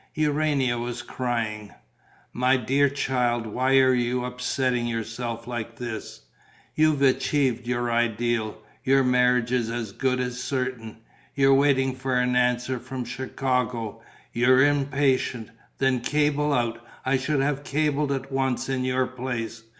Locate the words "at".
18.11-18.31